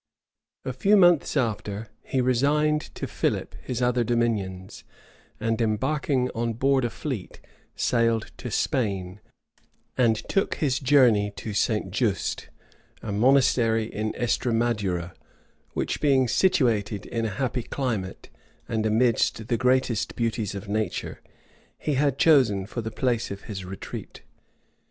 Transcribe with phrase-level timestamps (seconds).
[0.65, 4.83] }A few months after, he resigned to Philip his other dominions;
[5.39, 7.39] and embarking on board a fleet,
[7.75, 9.21] sailed to Spain,
[9.95, 11.91] and took his journey to St.
[11.91, 12.49] Just,
[13.03, 15.13] a monastery in Estremadura,
[15.73, 18.31] which, being situated in a happy climate,
[18.67, 21.21] and amidst the greatest beauties of nature,
[21.77, 24.23] he had chosen for the place of his retreat.